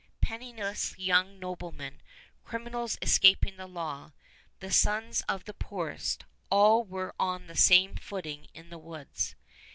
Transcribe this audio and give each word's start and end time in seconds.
Penniless 0.19 0.97
young 0.97 1.37
noblemen, 1.37 2.01
criminals 2.43 2.97
escaping 3.03 3.57
the 3.57 3.67
law, 3.67 4.13
the 4.59 4.71
sons 4.71 5.21
of 5.29 5.45
the 5.45 5.53
poorest, 5.53 6.25
all 6.49 6.83
were 6.83 7.13
on 7.19 7.45
the 7.45 7.55
same 7.55 7.95
footing 7.97 8.47
in 8.55 8.71
the 8.71 8.79
woods. 8.79 9.35